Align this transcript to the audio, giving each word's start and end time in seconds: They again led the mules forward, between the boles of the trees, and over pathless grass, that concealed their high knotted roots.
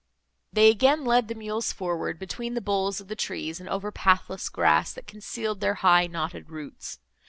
They 0.51 0.71
again 0.71 1.05
led 1.05 1.27
the 1.27 1.35
mules 1.35 1.71
forward, 1.71 2.17
between 2.17 2.55
the 2.55 2.59
boles 2.59 2.99
of 2.99 3.07
the 3.07 3.15
trees, 3.15 3.59
and 3.59 3.69
over 3.69 3.91
pathless 3.91 4.49
grass, 4.49 4.91
that 4.93 5.05
concealed 5.05 5.59
their 5.59 5.75
high 5.75 6.07
knotted 6.07 6.49
roots. 6.49 6.97